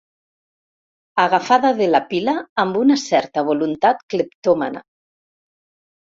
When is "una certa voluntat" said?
2.83-4.01